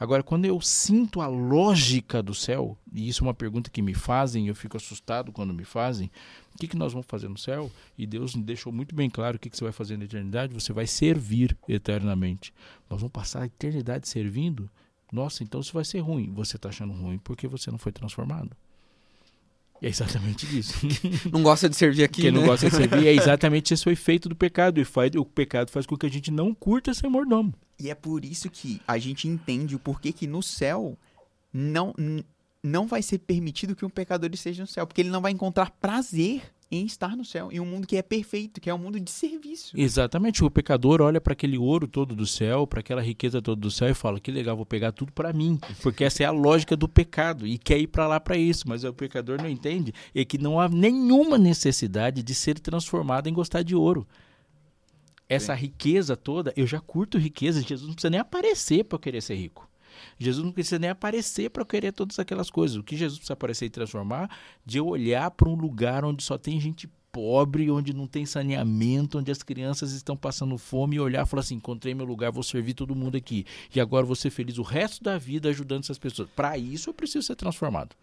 [0.00, 3.94] Agora, quando eu sinto a lógica do céu, e isso é uma pergunta que me
[3.94, 6.08] fazem, eu fico assustado quando me fazem,
[6.54, 7.70] o que, que nós vamos fazer no céu?
[7.96, 10.72] E Deus deixou muito bem claro o que, que você vai fazer na eternidade, você
[10.72, 12.52] vai servir eternamente.
[12.88, 14.70] Nós vamos passar a eternidade servindo?
[15.12, 16.32] Nossa, então isso vai ser ruim.
[16.32, 18.56] Você está achando ruim porque você não foi transformado.
[19.80, 20.74] É exatamente isso.
[21.32, 22.38] não gosta de servir aqui, Quem né?
[22.38, 24.80] não gosta de servir é exatamente esse o efeito do pecado.
[24.80, 27.54] E faz, o pecado faz com que a gente não curta ser mordomo.
[27.78, 30.96] E é por isso que a gente entende o porquê que no céu
[31.52, 31.94] não,
[32.62, 34.86] não vai ser permitido que um pecador esteja no céu.
[34.86, 38.02] Porque ele não vai encontrar prazer em estar no céu, em um mundo que é
[38.02, 39.78] perfeito, que é um mundo de serviço.
[39.78, 40.44] Exatamente.
[40.44, 43.88] O pecador olha para aquele ouro todo do céu, para aquela riqueza toda do céu
[43.88, 46.88] e fala: que legal, vou pegar tudo para mim, porque essa é a lógica do
[46.88, 48.68] pecado e quer ir para lá para isso.
[48.68, 53.32] Mas o pecador não entende é que não há nenhuma necessidade de ser transformado em
[53.32, 54.06] gostar de ouro.
[55.28, 55.62] Essa Sim.
[55.62, 57.60] riqueza toda, eu já curto riqueza.
[57.60, 59.68] Jesus não precisa nem aparecer para eu querer ser rico.
[60.18, 62.76] Jesus não precisa nem aparecer para querer todas aquelas coisas.
[62.76, 64.30] O que Jesus precisa aparecer e transformar?
[64.64, 69.18] De eu olhar para um lugar onde só tem gente pobre, onde não tem saneamento,
[69.18, 72.42] onde as crianças estão passando fome e olhar e falar assim: encontrei meu lugar, vou
[72.42, 73.44] servir todo mundo aqui.
[73.74, 76.28] E agora vou ser feliz o resto da vida ajudando essas pessoas.
[76.30, 77.96] Para isso eu preciso ser transformado.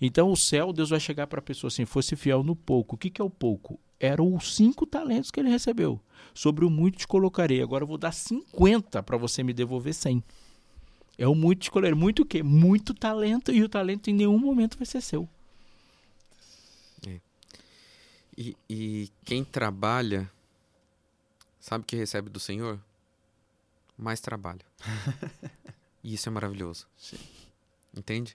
[0.00, 2.96] Então o céu, Deus vai chegar para a pessoa assim: fosse fiel no pouco.
[2.96, 3.78] O que, que é o pouco?
[3.98, 6.00] Eram os cinco talentos que ele recebeu.
[6.34, 7.62] Sobre o muito te colocarei.
[7.62, 10.22] Agora eu vou dar 50 para você me devolver 100.
[11.18, 11.94] É o muito escolher.
[11.94, 12.42] Muito o quê?
[12.42, 15.28] Muito talento e o talento em nenhum momento vai ser seu.
[17.06, 17.20] É.
[18.36, 20.30] E, e quem trabalha,
[21.60, 22.80] sabe o que recebe do Senhor?
[23.96, 24.62] Mais trabalho.
[26.02, 26.86] e isso é maravilhoso.
[26.96, 27.18] Sim.
[27.96, 28.34] Entende?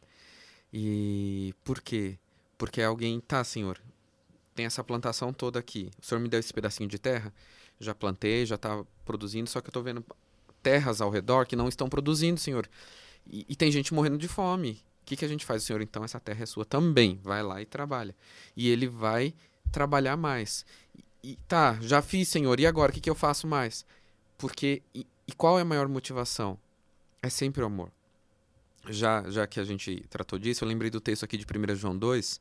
[0.72, 2.18] E por quê?
[2.58, 3.80] Porque alguém, tá, Senhor,
[4.56, 5.92] tem essa plantação toda aqui.
[6.02, 7.34] O Senhor me deu esse pedacinho de terra,
[7.80, 10.04] já plantei, já está produzindo, só que eu estou vendo
[10.64, 12.68] terras ao redor que não estão produzindo, Senhor.
[13.26, 14.84] E, e tem gente morrendo de fome.
[15.02, 15.82] O que, que a gente faz, Senhor?
[15.82, 17.20] Então essa terra é sua também.
[17.24, 18.16] Vai lá e trabalha.
[18.56, 19.34] E ele vai
[19.72, 20.66] trabalhar mais.
[21.24, 22.60] E, e tá, já fiz, Senhor.
[22.60, 22.92] E agora?
[22.92, 23.86] O que, que eu faço mais?
[24.38, 24.82] Porque.
[24.94, 26.58] E, e qual é a maior motivação?
[27.22, 27.92] É sempre o amor.
[28.90, 31.98] Já, já que a gente tratou disso, eu lembrei do texto aqui de 1 João
[31.98, 32.40] 2,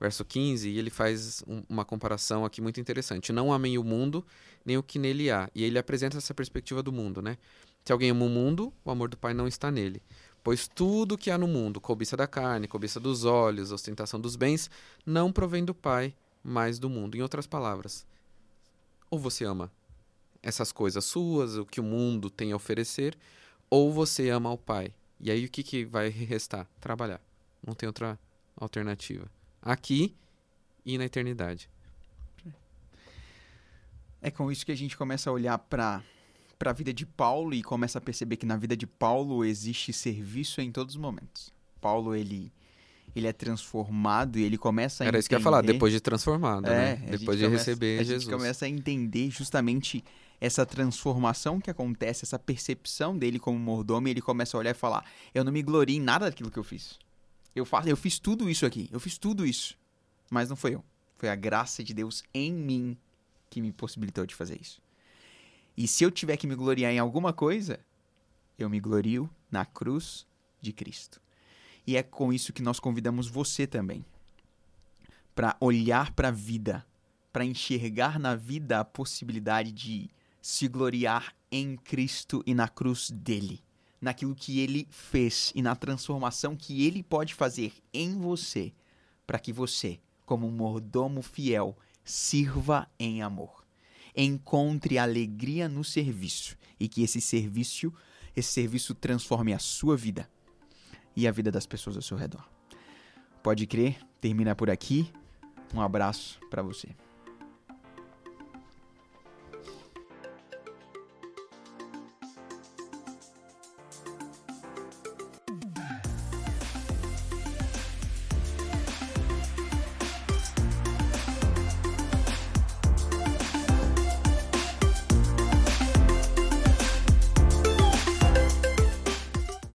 [0.00, 3.32] verso 15, e ele faz um, uma comparação aqui muito interessante.
[3.32, 4.24] Não amem o mundo,
[4.64, 5.48] nem o que nele há.
[5.54, 7.38] E ele apresenta essa perspectiva do mundo, né?
[7.84, 10.02] Se alguém ama o mundo, o amor do Pai não está nele.
[10.42, 14.70] Pois tudo que há no mundo, cobiça da carne, cobiça dos olhos, ostentação dos bens,
[15.04, 17.16] não provém do Pai, mas do mundo.
[17.16, 18.06] Em outras palavras,
[19.10, 19.70] ou você ama
[20.42, 23.16] essas coisas suas, o que o mundo tem a oferecer,
[23.68, 24.92] ou você ama o Pai.
[25.20, 26.66] E aí o que, que vai restar?
[26.80, 27.20] Trabalhar.
[27.66, 28.18] Não tem outra
[28.56, 30.14] alternativa aqui
[30.84, 31.68] e na eternidade.
[34.22, 36.02] É com isso que a gente começa a olhar para
[36.58, 39.92] para a vida de Paulo e começa a perceber que na vida de Paulo existe
[39.92, 41.52] serviço em todos os momentos.
[41.82, 42.50] Paulo ele
[43.14, 45.20] ele é transformado e ele começa a Era entender...
[45.20, 47.06] isso que eu ia falar, depois de transformado, é, né?
[47.10, 48.28] Depois de começa, receber a Jesus.
[48.28, 50.04] A gente começa a entender justamente
[50.40, 54.74] essa transformação que acontece, essa percepção dele como mordomo, e ele começa a olhar e
[54.74, 56.98] falar: "Eu não me glorio em nada daquilo que eu fiz.
[57.54, 58.88] Eu faço, eu fiz tudo isso aqui.
[58.92, 59.78] Eu fiz tudo isso.
[60.30, 60.84] Mas não foi eu.
[61.16, 62.96] Foi a graça de Deus em mim
[63.48, 64.82] que me possibilitou de fazer isso.
[65.74, 67.80] E se eu tiver que me gloriar em alguma coisa,
[68.58, 70.26] eu me glorio na cruz
[70.60, 71.20] de Cristo.
[71.86, 74.04] E é com isso que nós convidamos você também
[75.34, 76.84] para olhar para a vida,
[77.32, 80.10] para enxergar na vida a possibilidade de
[80.46, 83.64] se gloriar em Cristo e na cruz dele,
[84.00, 88.72] naquilo que ele fez e na transformação que ele pode fazer em você,
[89.26, 93.66] para que você, como um mordomo fiel, sirva em amor.
[94.16, 97.92] Encontre alegria no serviço e que esse serviço,
[98.36, 100.30] esse serviço transforme a sua vida
[101.16, 102.48] e a vida das pessoas ao seu redor.
[103.42, 105.12] Pode crer, termina por aqui.
[105.74, 107.05] Um abraço para você.